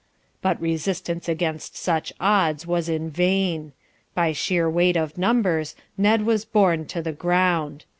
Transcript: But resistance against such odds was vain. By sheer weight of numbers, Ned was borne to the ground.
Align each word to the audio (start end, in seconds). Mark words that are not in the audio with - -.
But 0.41 0.59
resistance 0.59 1.29
against 1.29 1.77
such 1.77 2.11
odds 2.19 2.65
was 2.65 2.89
vain. 2.89 3.71
By 4.15 4.31
sheer 4.31 4.67
weight 4.67 4.97
of 4.97 5.15
numbers, 5.15 5.75
Ned 5.95 6.23
was 6.25 6.43
borne 6.43 6.87
to 6.87 7.03
the 7.03 7.13
ground. 7.13 7.85